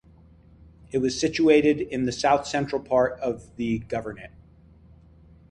[0.91, 4.33] It was situated in the southcentral part of the governorate.